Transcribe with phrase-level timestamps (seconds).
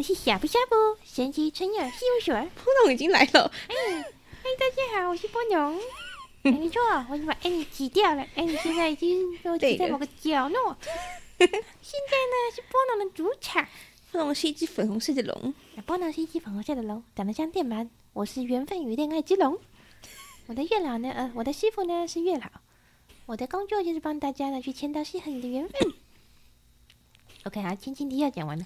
[0.00, 0.74] 我是小布小布，
[1.04, 2.32] 神奇春药事务所。
[2.32, 5.78] 波农已经来了，哎，哎，大家好，我是波农。
[6.40, 6.80] 没错，
[7.10, 10.74] 我已经把艾米挤掉了，艾米现在已经被我挤在某个角落。
[11.38, 13.68] 现在呢是波农的主场。
[14.10, 15.52] 波农是一只粉红色的龙，
[15.84, 17.86] 波农是一只粉红色的龙，长得像电鳗。
[18.14, 19.58] 我是缘分与恋爱之龙。
[20.48, 21.10] 我的月老呢？
[21.10, 22.46] 呃，我的师傅呢是月老。
[23.26, 25.92] 我的工作就是帮大家呢去签到适合你的缘分。
[27.44, 28.64] OK，好，前情提要讲完了。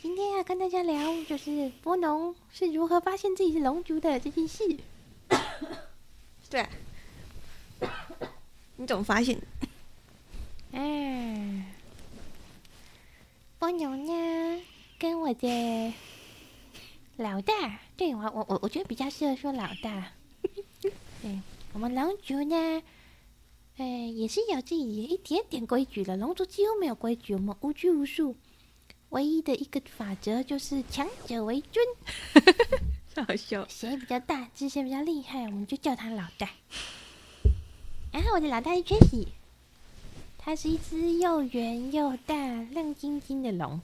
[0.00, 4.62] 今天要跟大家聊，就是波农是如何发现自己是龙族的这件事。
[6.48, 6.70] 对、啊，
[8.76, 9.36] 你怎么发现？
[10.70, 11.64] 嗯，
[13.58, 14.62] 波农呢，
[15.00, 15.92] 跟我的
[17.16, 20.12] 老大，对我我我我觉得比较适合说老大。
[21.20, 21.40] 对，
[21.72, 22.82] 我们龙族呢，
[23.78, 26.16] 呃，也是有自己一点点规矩的。
[26.16, 28.36] 龙族几乎没有规矩，我们无拘无束，
[29.10, 31.84] 唯一的一个法则就是强者为尊。
[33.26, 36.50] 好笑，谁比较大，姿势比较厉害，我们就叫他老大。
[38.12, 39.28] 然后我的老大是缺喜，
[40.38, 43.80] 它是一只又圆又大、亮晶晶的龙。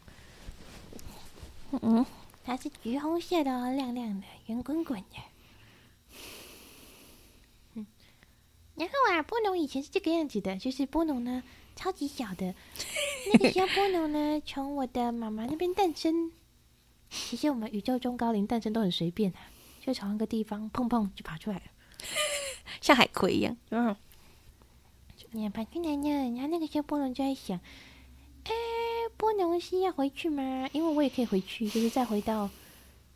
[1.83, 2.07] 嗯，
[2.45, 7.85] 它是橘红色的哦，亮亮的，圆滚滚的。
[8.77, 11.43] 然后啊，波农以前是这个样子的，就是波农呢
[11.77, 12.55] 超级小的，
[13.33, 16.33] 那个时候波农呢从我的妈妈那边诞生。
[17.11, 19.39] 其实我们宇宙中高龄诞生都很随便啊，
[19.81, 21.63] 就从一个地方碰碰就跑出来了，
[22.81, 23.57] 像海葵一样。
[23.71, 23.95] 嗯，
[25.31, 27.61] 你跑出来呢，然后那个时候波龙就在想，
[28.45, 28.53] 哎，
[29.17, 30.69] 波农是要回去吗？
[30.73, 32.51] 因为我也可以回去，就是再回到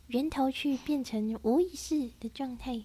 [0.07, 2.81] 源头去，变成无意识的状态。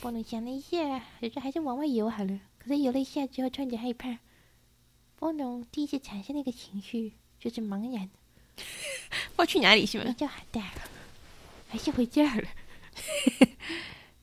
[0.00, 2.40] 波农想了一下，就说还是往外游好了。
[2.58, 4.18] 可是游了一下之后，突然间害怕。
[5.18, 8.08] 波农第一次产生那个情绪，就是茫然。
[9.34, 10.14] 我要去哪里是吗？
[10.16, 10.62] 叫海带，
[11.68, 12.44] 还是回家了？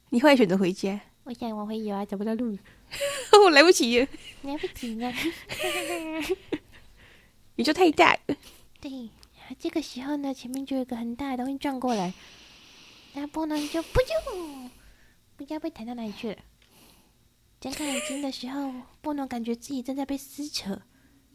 [0.09, 1.01] 你会选择回家？
[1.25, 2.57] 我想往回游啊，找不到路，
[3.43, 4.07] 我来不及了，
[4.43, 5.11] 来不及了。
[7.57, 8.37] 宇宙太大了。
[8.79, 9.09] 对，
[9.59, 12.13] 这个时候呢，前面就有一个很大的东西撞过来，
[13.13, 14.69] 然后波农就噗就。
[15.35, 16.37] 不知道被弹到哪里去了。
[17.65, 18.71] 睁开眼睛的时候，
[19.01, 20.79] 波农感觉自己正在被撕扯。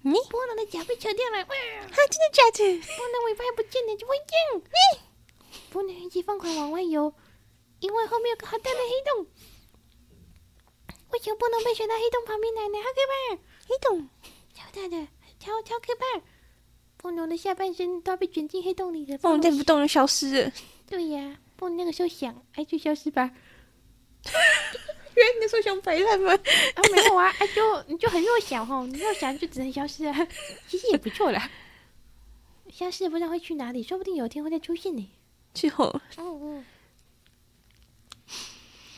[0.02, 1.42] 你波农的脚被扯掉了，哇！
[1.42, 2.78] 啊，真的假的？
[2.96, 4.62] 波农尾巴还不见了，就会这样。
[5.50, 7.12] 你 波农一直疯狂往外游，
[7.80, 9.26] 因为后面有个好大的黑洞。
[11.10, 12.78] 为什么波农被卷到黑洞旁边来呢？
[12.78, 13.42] 好可怕！
[13.69, 14.08] 黑洞
[14.54, 15.08] 超大的，
[15.40, 16.24] 超超可怕。
[16.96, 19.19] 波农的下半身都要被卷进黑洞里了。
[19.19, 20.52] 波农再不动就消失了。
[20.86, 23.32] 对呀，波农那个时候想，哎，就消失吧。
[25.41, 26.82] 你说想陪他们啊？
[26.92, 30.28] 没有啊，哎，就你就很弱小哈，你弱小就只能消失啊。
[30.69, 31.50] 其实也不错啦，
[32.70, 35.10] 消失也不知道会去哪里，说不定有一天会再出现呢。
[35.53, 36.64] 之后，嗯嗯，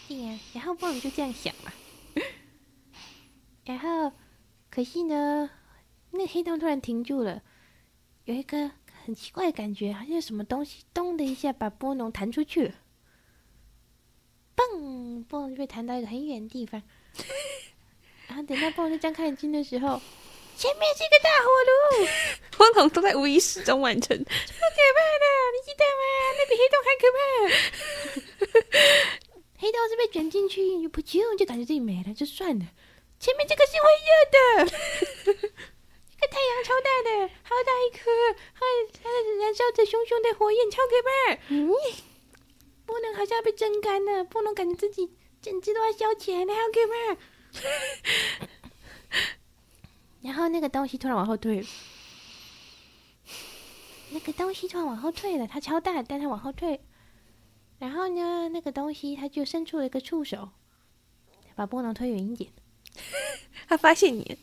[0.09, 1.73] 对呀，然后波农就这样想嘛。
[3.65, 4.13] 然后，
[4.71, 5.49] 可惜呢，
[6.11, 7.43] 那黑洞突然停住了，
[8.25, 8.71] 有一个
[9.05, 12.75] 很奇怪的感觉，好像什么东西咚的一下把波农弹出去了。
[14.57, 15.02] 嘣！
[15.23, 16.83] 波农就被弹到一个很远的地方，
[18.29, 20.01] 然后等到波农再睁开眼睛的时候，
[20.57, 22.07] 前面是一个大火炉，
[22.57, 26.03] 波农都在无意识中完成，超可怕的，你记得吗？
[26.39, 27.23] 那比黑洞还可怕。
[29.59, 32.67] 黑洞是被卷进去，就噗啾，就感觉自己没了，就算了。
[33.21, 38.11] 前面这个是会热的，一个太阳超大的，好大一颗，
[38.53, 38.61] 还
[39.01, 39.09] 它
[39.41, 41.09] 燃烧着熊熊的火焰，超可怕。
[41.49, 41.71] 嗯。
[42.87, 45.11] 波能好像要被蒸干了，波能感觉自己
[45.41, 47.17] 整只都要烧起来了，好可怕！
[50.23, 51.67] 然后那个东西突然往后退了，
[54.11, 56.81] 那个东西突然往后退了，它超大，但它往后退。
[57.79, 60.51] 然后呢，那个东西它就伸出了一个触手，
[61.57, 62.53] 把波能推远一点。
[63.69, 64.39] 他发现你，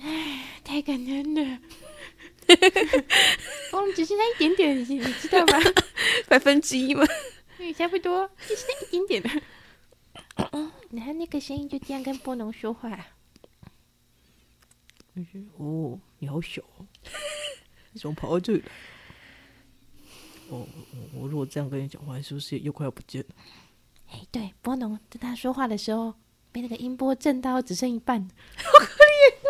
[0.00, 1.58] 哎，太感人了！
[3.70, 5.58] 波农只剩下一点点，你你知道吗？
[6.26, 7.06] 百分之一吗？
[7.60, 9.28] 对，差不多，就是一点点的。
[10.92, 12.88] 然后那个声音就这样跟波农说话。
[15.58, 16.62] 哦，你好小，
[17.92, 18.62] 你怎么跑到这里？
[20.48, 20.66] 哦，
[21.12, 23.28] 我如果这样跟你讲话，是不是又快要不见了？
[24.08, 26.14] 哎，对，波农在他说话的时候，
[26.50, 29.48] 被那个音波震到只剩一半，好可怜哦！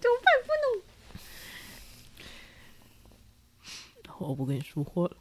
[0.00, 0.54] 怎么办，波
[4.16, 4.30] 农？
[4.30, 5.14] 我不跟你说话了。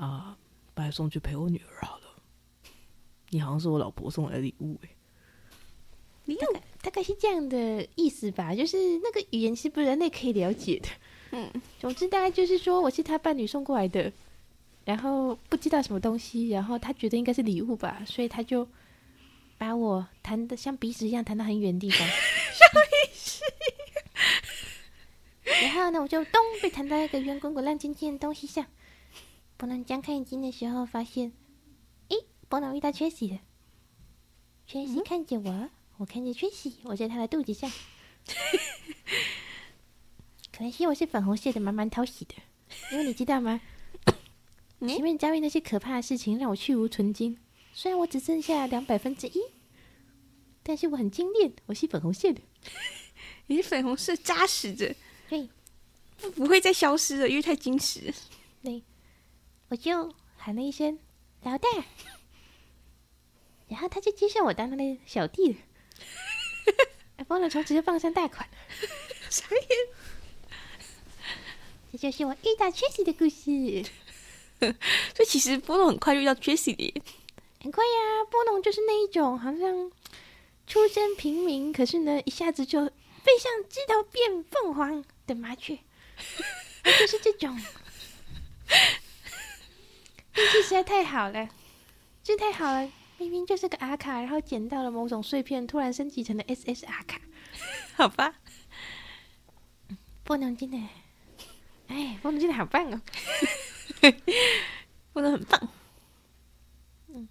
[0.00, 0.34] 啊，
[0.72, 2.04] 把它送去陪我女儿好了。
[3.28, 4.88] 你好像是我老婆送来的礼物哎，
[6.24, 6.40] 礼物
[6.80, 10.88] 大概是这样的意思吧，就是那个语言是不是人类可以了解的？
[11.32, 14.10] 嗯，总之大概就是说我是他伴侣送过来的，
[14.86, 18.66] 然后不知道什么东西，然后他觉得应该是礼物吧，所以他就
[19.58, 22.08] 把我弹的像鼻屎一样弹到很远的地方。
[25.62, 28.64] 然后呢，我就咚被弹到一个圆滚滚、亮晶晶的东西上。
[29.60, 31.32] 波隆张开眼睛的时候，发现，
[32.08, 32.16] 诶，
[32.48, 33.38] 波隆遇到缺席了。
[34.66, 37.70] 缺席看着我，嗯、我看见缺席，我在他的肚子上。
[40.50, 42.36] 可能是我是粉红色的，蛮蛮讨喜的。
[42.90, 43.60] 因为你知道吗？
[44.80, 47.36] 前面遭遇那些可怕的事情，让我去无存菁。
[47.74, 49.42] 虽然我只剩下两百分之一，
[50.62, 52.40] 但是我很精炼，我是粉红色的。
[53.48, 54.96] 你是粉红色扎实的。
[55.28, 55.50] 对，
[56.16, 58.14] 不不会再消失了，因为太矜持。
[58.62, 58.82] 对，
[59.70, 60.98] 我就喊了一声
[61.42, 61.68] “老大”，
[63.68, 65.52] 然后他就接受我当他的小弟
[67.16, 67.24] 了。
[67.26, 68.46] 波隆从此就放上贷款。
[69.30, 69.58] 啥意
[71.92, 73.88] 这就是我遇到 Jessie 的故事。
[75.14, 77.02] 所以其实波隆很快就遇到 Jessie 的，
[77.62, 77.92] 很快呀、
[78.22, 78.24] 啊。
[78.30, 79.92] 波隆就是那一种，好像
[80.66, 85.04] 出身平民，可是呢，一下子就飞上枝头变凤凰。
[85.26, 85.78] 的麻雀，
[86.98, 87.56] 就是这种
[90.40, 91.48] 运气实在太好了，
[92.22, 92.90] 这太好了！
[93.18, 97.20] 明明就是个阿卡，然后捡到了某种碎片，突然升级成了 SSR 卡，
[97.94, 98.34] 好吧？
[100.24, 100.78] 波能真的，
[101.88, 103.00] 哎，波能真的好棒哦，
[105.12, 105.68] 波能很棒。
[107.08, 107.28] 嗯，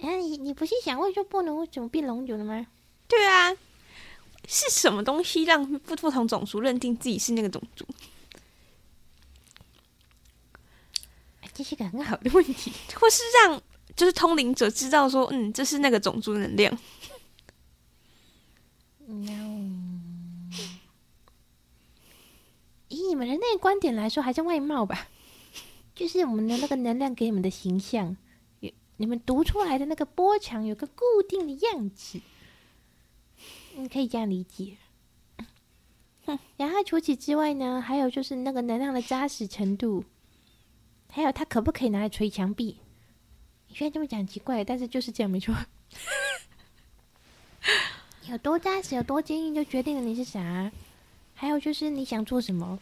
[0.00, 2.66] 哎，你你不是想问说波能为什么变龙族了吗？
[3.08, 3.56] 对啊。
[4.50, 7.84] 是什么东西让不不同种族认定自己是那个种族？
[11.58, 13.60] 这是个很好的问题， 或是让
[13.96, 16.78] 就是通灵者知道说，嗯，这是那个种族的能量。
[19.08, 19.68] No，
[22.86, 25.08] 以你们人类观点来说，还是外貌吧？
[25.96, 28.16] 就是我们的那个能量给你们的形象，
[28.98, 32.20] 你们读出来的那个波长有个固定的样子。
[33.74, 34.76] 你可以这样理解，
[36.24, 36.38] 哼。
[36.56, 40.04] 然后除此之外呢，还有就是那个能量的扎实程度，
[41.10, 42.76] 还有它可不可以拿来捶墙壁？
[43.68, 45.54] 你虽然这么讲奇怪，但是就是这样没错。
[48.30, 50.70] 有多扎实，有多坚硬，就决定了你是啥。
[51.34, 52.78] 还有就是你想做什么？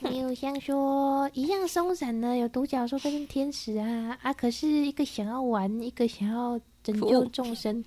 [0.00, 4.32] 你有像说一样松散呢，有独角兽跟天使啊啊！
[4.32, 7.82] 可是一个想要玩，一个想要拯救众生。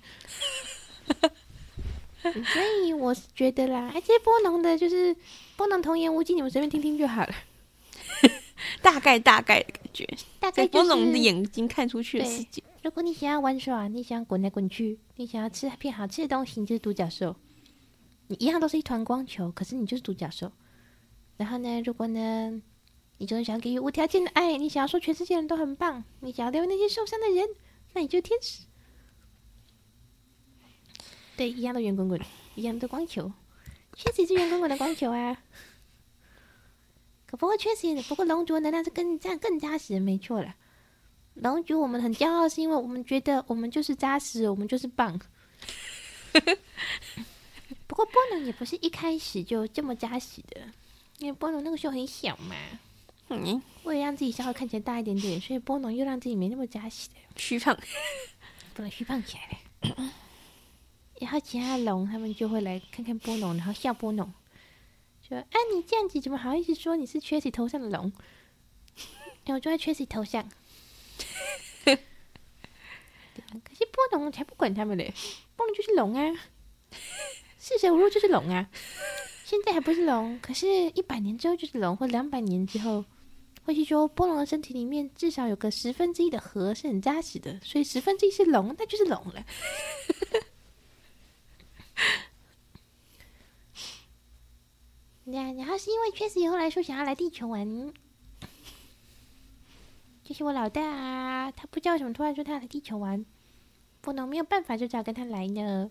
[2.22, 5.16] 所以我是觉得啦，哎，这些波隆的，就是
[5.56, 7.34] 波能童言无忌，你们随便听听就好了。
[8.82, 12.62] 大概大概的感觉，大概波隆的眼睛看出去的世界。
[12.82, 17.36] 如果你想要玩耍，你想滚来滚去，你想要吃片好吃的东西，你就是独角兽。
[18.28, 20.50] 你一样都是一团光球，可是你就是独角兽。
[21.36, 22.62] 然后呢，如果呢，
[23.18, 27.48] 你就是想给予无条件的爱，你想要说全世界人都很棒，你想要疗愈那些受伤的人，
[27.92, 28.64] 那你就天使。
[31.36, 32.20] 对，一样的圆滚滚，
[32.54, 33.32] 一样的光球，
[33.94, 35.36] 确实是圆滚滚的光球啊。
[37.30, 40.52] 可不过确实，不过龙族的能量是更这样更扎实，没错了。
[41.34, 45.16] 龙族我们很骄傲，是因为我们觉得我们就是扎实，我们就是棒。
[47.86, 50.60] 不过波隆也不是一开始就这么扎实的，
[51.18, 52.56] 因为波隆那个时候很小嘛。
[53.28, 57.78] 嗯，为了让自己稍微看起来大一点点，所以波隆又让自己没那么扎实的虚胖，
[58.74, 60.12] 不能虚胖起来了。
[61.20, 64.32] 然后其他龙他们就会来看看波农，然后笑波隆，
[65.30, 68.12] 说：“啊，你这样子怎么好意思说你是 Jessie 头上的龙？”
[69.46, 70.46] 哎我就在 Jessie 头像。
[71.84, 75.14] 可是波龙才不管他们嘞，
[75.56, 76.34] 波龙就是龙啊，
[77.58, 78.68] 四舍五入就是龙啊。
[79.44, 83.04] 现在还不是龙，可是一百年之后就是龙，或两百年之后，
[83.64, 89.44] 或许说波龙的身体里面至少有个十分之一的核是很扎实的，所以十分之一是龙，那就是龙了。
[95.32, 97.92] 然后是因为确实以后来说想要来地球玩，
[100.22, 103.24] 就是我老大啊，他不知道为什么突然说他要来地球玩，
[104.00, 105.90] 不能没有办法，就只好跟他来呢。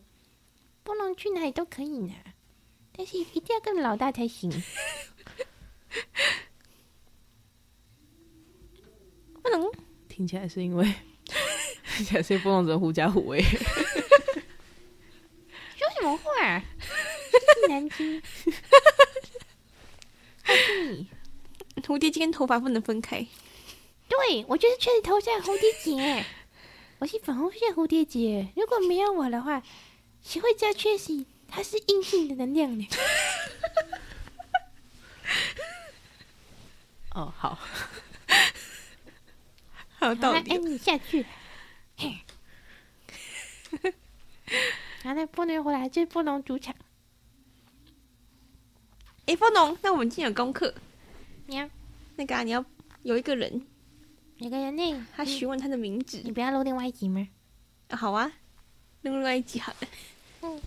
[0.83, 2.13] 不能去哪里都可以呢，
[2.95, 4.49] 但是一定要跟老大才行。
[9.41, 9.69] 不能
[10.07, 10.93] 听起来是因为，
[11.95, 13.41] 听起来是不能只狐假虎威。
[13.41, 13.59] 说
[15.95, 16.63] 什么话？
[17.67, 18.21] 难听。
[21.89, 23.25] 蝴蝶结跟头发不能分开。
[24.07, 26.23] 对，我就是确实头像蝴蝶结，
[26.99, 28.47] 我是粉红色蝴蝶结。
[28.55, 29.63] 如果没有我的话，
[30.21, 32.87] 谁会知道确实它是阴性的能量呢？
[37.15, 37.57] 哦，好，
[39.97, 40.51] 好道理。
[40.51, 41.25] 哎，你下去。
[41.97, 42.19] 嘿，
[45.01, 46.75] 那波农回来，这是波农主场。
[49.25, 50.75] 哎，波农，那我们今天有功课。
[51.47, 51.67] 你要
[52.19, 52.65] 那个啊，你要
[53.03, 53.65] 有一个人，
[54.39, 56.19] 有个人呢，他询问他的名字。
[56.25, 57.25] 你不要录另外一集吗？
[57.87, 58.29] 啊，好啊，
[59.03, 59.87] 录另外一集好了。
[60.41, 60.59] 嗯，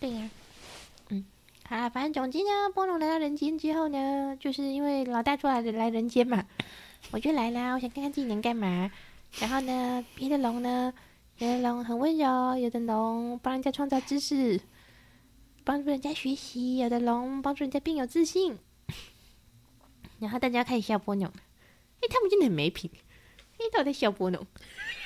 [0.00, 0.30] 对呀。
[1.10, 1.22] 嗯，
[1.68, 6.46] 好了，反正总之呢，波龙来到人间之后呢，就是因为老大出来来人间嘛，
[7.10, 8.90] 我就来啦，我想看看自己能干嘛。
[9.38, 10.94] 然后呢，别的龙呢，
[11.36, 14.58] 有的龙很温柔，有的龙帮人家创造知识，
[15.62, 18.56] 帮助人家学习，有的龙帮助人家变有自信。
[20.24, 21.30] 然后大家开始笑波农，
[22.00, 22.90] 哎，他们真的很没品，
[23.58, 24.46] 一直在笑波农。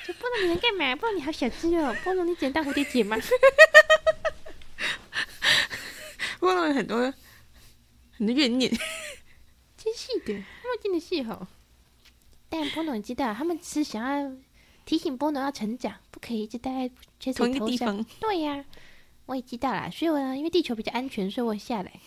[0.07, 0.95] 就波农你能干嘛？
[0.95, 3.17] 波农你好小只哦，波农你只能当蝴蝶结吗？
[6.39, 7.13] 波农有很多
[8.17, 8.71] 很多怨念，
[9.77, 11.45] 真是的，他们真的是好。
[12.47, 14.31] 但波农知道，他们是想要
[14.85, 18.03] 提醒波农要成长，不可以一直待在同一个地方。
[18.21, 18.65] 对呀、啊，
[19.25, 19.89] 我也知道啦。
[19.91, 21.99] 所以我呢，因为地球比较安全，所以我下来。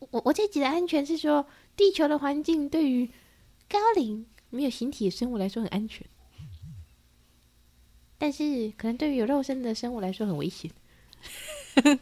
[0.00, 1.46] 我我我这集的安全是说，
[1.76, 3.10] 地球的环境对于
[3.68, 6.06] 高龄没有形体的生物来说很安全，
[8.18, 10.70] 但是可能对于有肉身的生物来说很危险。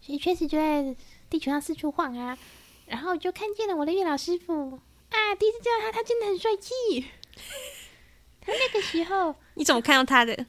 [0.00, 0.94] 所以确实就在
[1.28, 2.38] 地球上四处晃啊，
[2.86, 4.78] 然后就看见了我的月老师傅。
[5.08, 5.34] 啊！
[5.36, 7.06] 第一次见到他，他真的很帅气。
[8.40, 10.46] 他那个时候，你怎么看到他的？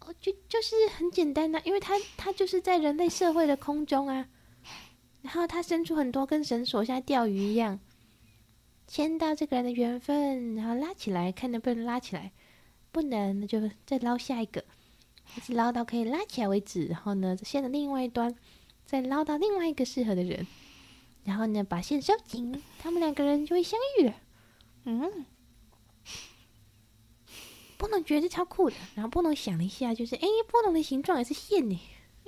[0.00, 4.26] 哦，就就是很简单的、啊，因为他他就是在人类社会的空中啊，
[5.22, 7.78] 然后他伸出很多根绳索，像钓鱼一样，
[8.86, 12.32] 牵到这个人的缘分，然后拉起来，看能不能拉起来，
[12.90, 14.64] 不能那就再捞下一个，
[15.36, 16.86] 一直捞到可以拉起来为止。
[16.86, 18.34] 然后呢，线的另外一端
[18.86, 20.46] 再捞到另外一个适合的人。
[21.24, 24.14] 然后呢，把线收紧，他们两个人就会相遇了。
[24.84, 25.26] 嗯，
[27.76, 28.76] 波农觉得超酷的。
[28.94, 31.78] 然后波农想一下，就是哎，波农的形状也是线呢。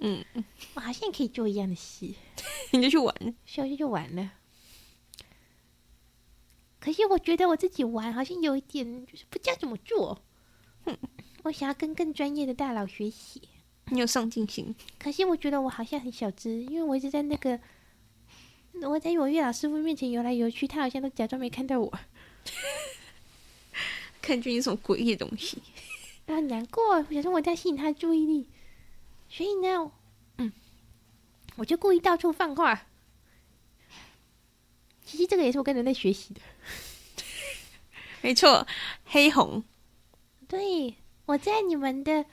[0.05, 0.25] 嗯，
[0.75, 2.13] 我好像可以做一样的事，
[2.73, 3.15] 你就去玩，
[3.47, 4.33] 小就就玩了。
[6.81, 10.21] 可是我觉得我自己玩好像有一点就是不知道怎么做。
[10.85, 10.99] 哼，
[11.45, 13.43] 我想要跟更专业的大佬学习。
[13.87, 14.75] 你有上进心。
[14.99, 17.61] 可是我觉得我好像很小只，因为我一直在那个。
[18.81, 21.93] 我在我月老师傅面前游来游去，他好像都假装没看到我，
[24.23, 25.63] 看见有什么诡异的东西，
[26.27, 28.49] 他很难过，我想说我在吸引他的注意力，
[29.35, 29.91] 所以呢，
[30.37, 30.53] 嗯，
[31.57, 32.87] 我就故意到处放话。
[35.07, 36.41] 其实这个也是我跟人类学习的，
[38.21, 38.67] 没错，
[39.07, 39.65] 黑红，
[40.47, 42.27] 对，我在你们的。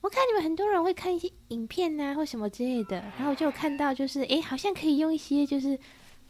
[0.00, 5.78] 我看你们很多人会看一些影片啊，或什么之类的，然后我就有看到，就是哎，好像可以用一些就是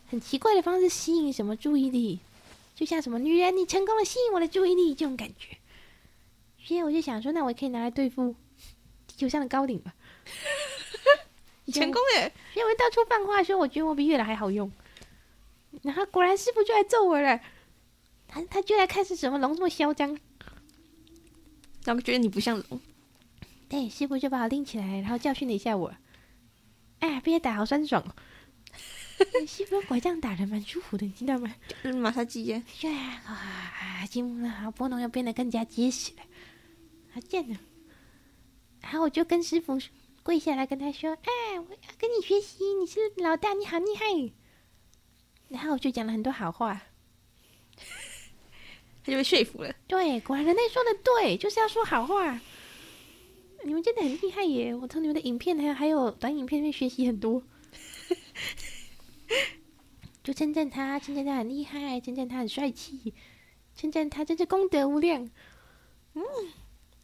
[0.08, 2.18] 很奇怪的方式吸引什么注意力，
[2.74, 5.56] 就像什么女人，你成功的吸引我的注意力这种感觉。
[6.58, 8.34] 所以我就想说，那我也可以拿来对付
[9.12, 9.94] 地球上的高顶吧。
[11.64, 12.32] 你成功哎！
[12.56, 14.70] 因为到处放话说，我觉得我比月老还好用。
[15.82, 17.40] 然后果然师傅就来揍我了，
[18.26, 20.18] 他他就来看是什么龙这么嚣张，
[21.84, 22.80] 他们觉得你不像龙。
[23.68, 25.94] 对，师傅就把我拎起来，然后教训了一下我。
[26.98, 28.14] 哎，被打好酸爽哦！
[29.46, 31.54] 师傅拐杖打人蛮舒服的，你知道吗？
[31.84, 32.62] 就是马杀鸡耶。
[32.80, 36.22] 对啊，啊，筋膜好，波龙要变得更加结实了。
[37.14, 37.58] 好贱呢！
[38.82, 39.78] 然后我就跟师傅
[40.22, 44.32] 跪下来跟他说：“哎，我要跟你学习，你是老大，你好厉害。”
[45.48, 46.82] 然后我就讲了很多好话，
[49.04, 49.74] 他就被说服了。
[49.86, 52.40] 对，果然人类说的对，就是要说好话。
[53.64, 54.74] 你们真的很厉害耶！
[54.74, 57.42] 我从你们的影片还有还有短影片里面学习很多，
[60.24, 63.14] 就称赞他，称赞他很厉害，称赞他很帅气，
[63.76, 65.30] 称赞他真是功德无量。
[66.14, 66.22] 嗯，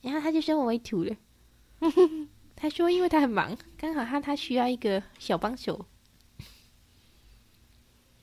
[0.03, 1.15] 然后他就收我为徒了。
[2.57, 5.87] 他说，因为他很忙，刚好他他需要一个小帮手。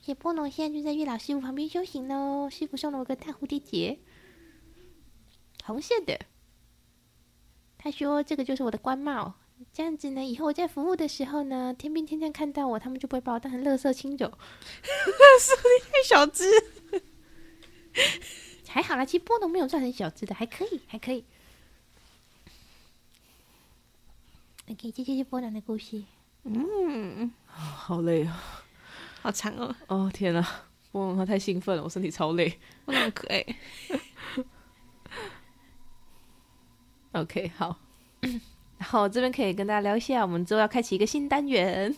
[0.01, 2.49] 谢波农现在就在月老师傅旁边修行喽。
[2.49, 3.97] 师傅送了我个大蝴蝶结，
[5.63, 6.19] 红色的。
[7.77, 9.33] 他说：“这个就是我的官帽，
[9.71, 14.37] 这样子呢，以后我在服务的时候呢，天兵天将看到我，他们就不会把我当成垃圾清走。”
[14.83, 16.45] 是不是太小只？
[18.67, 21.25] 还好啦，其实波农没有算很小只的，还可以，还可以。
[24.67, 26.01] OK，这就是波兰的故事。
[26.43, 28.63] 嗯，好累啊，
[29.21, 29.75] 好长哦。
[29.87, 30.45] 哦天哪，
[30.91, 32.59] 波农他太兴奋了，我身体超累。
[32.85, 33.45] 波农很可爱。
[37.13, 37.77] OK，好，
[38.77, 41.95] 然后这边可以跟大家聊一下，我们之后要开启一个新单元。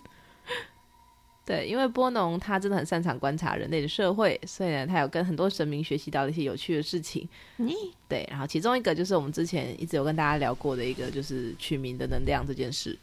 [1.48, 7.26] 对，因为波农他真的很擅长观察人类的社会，所以呢，他有跟很多神明学习到一些有趣的事情。
[7.56, 7.70] 嗯，
[8.10, 13.00] 对，然后其中一个就是我们之前一直有跟大家聊过的一个，就是取名的能量这件事。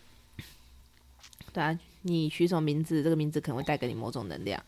[1.54, 4.62] 对啊，你取什么名字，这个名字可能会带给你某种能量。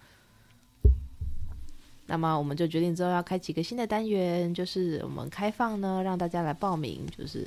[2.07, 7.07] 那么我们就决定之后要开启一个新的单元，就是我们开放呢，让大家来报名。
[7.19, 7.47] 就是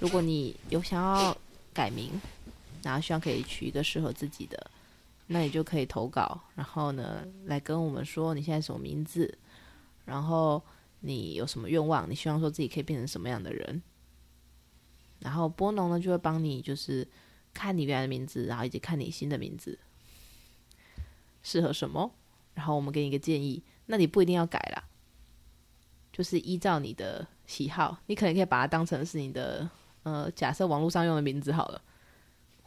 [0.00, 1.36] 如果你有想要
[1.72, 2.20] 改名，
[2.82, 4.70] 然后希望可以取一个适合自己的。
[5.32, 9.38] 那你就可以投稿，然后呢，来跟我们说你现在什么名字，
[10.04, 10.60] 然后
[10.98, 13.80] 你有什么愿望，你希望说自己可以变成什么样的人，
[15.20, 17.06] 然后波农呢就会帮你，就是
[17.54, 19.78] 看你原来的名字，然后以及看你新的名字
[21.44, 22.12] 适合什么，
[22.54, 24.82] 然后我们给你一个建议，那你不一定要改啦，
[26.12, 29.70] 就是依照你的喜好，你可能可以把它当成是你的，
[30.02, 31.80] 呃，假设网络上用的名字好了。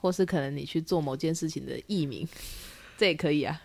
[0.04, 2.28] 或是可能你去做某件事情的艺名，
[2.98, 3.62] 这也可以啊。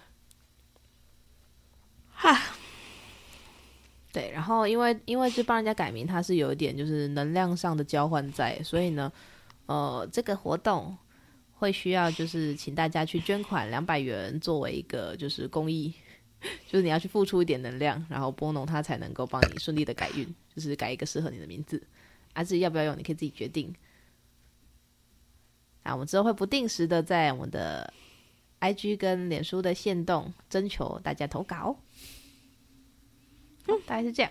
[2.13, 2.55] 哈，
[4.13, 9.13] 对，然后因为因为就帮人家改名，它是有一点就是能量上的交换在，所以呢，
[9.67, 10.97] 呃，这个活动
[11.55, 15.93] 会需要就是请大家去捐款两百元作为一个就是公益，
[16.71, 21.83] 就是你要去付出一点能量，然后波农他才能够帮你顺利的改运，就是改一个适合你的名字，
[22.33, 23.75] 啊，至于要不要用，你可以自己决定。
[25.83, 27.93] 啊我们之后会不定时的在我们的
[28.61, 31.79] IG 跟脸书的线动征求大家投稿，
[33.67, 34.31] 嗯，大概是这样。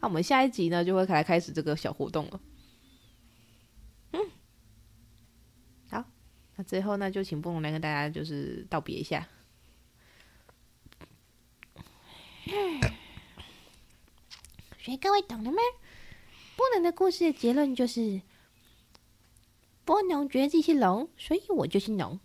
[0.00, 2.40] 那我们下一集呢就会来开始这个小活动了。
[4.12, 4.20] 嗯，
[5.90, 6.04] 好，
[6.56, 9.26] 那最后呢就请波农来跟大家就是道别一下。
[14.82, 15.58] 所以各位懂了吗？
[16.56, 18.20] 不能的故事的结论就是。
[19.90, 22.20] 波农觉得自己是龙，所以我就是龙。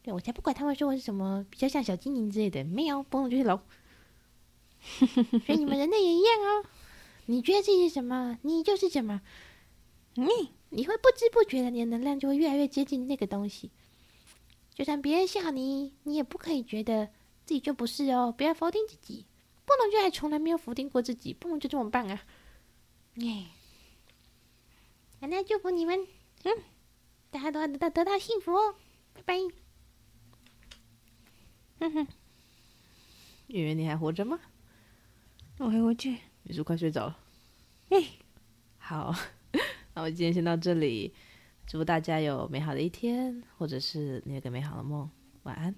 [0.00, 3.60] 对，我才不管他们说我是什么，比较像小精灵之类的，没有，波农就是龙。
[5.44, 6.64] 所以你们人类也一样哦。
[7.26, 9.20] 你觉得自己是什么，你就是什么。
[10.14, 10.24] 你
[10.70, 13.70] 你会不知不觉的，你的能量就会越来越接近那个东西。
[14.74, 17.04] 就算别人笑你，你也不可以觉得
[17.44, 19.26] 自己就不是哦，不要否定自己。
[19.66, 22.22] 不能就还从来没有否定过自己，不能就这么棒啊！
[23.16, 23.44] 耶。
[25.28, 26.06] 那祝福你们，
[26.44, 26.52] 嗯，
[27.30, 28.74] 大家都要得到得到幸福哦，
[29.14, 29.34] 拜拜。
[31.78, 32.06] 哼哼，
[33.46, 34.40] 圆圆，你还活着吗？
[35.58, 36.10] 我还活着。
[36.44, 37.18] 你是不是快睡着了？
[37.90, 38.04] 哎，
[38.78, 39.14] 好，
[39.94, 41.14] 那我今天先到这里，
[41.66, 45.08] 祝福大家有美好的一天，或者是你有个美好的梦，
[45.44, 45.74] 晚安。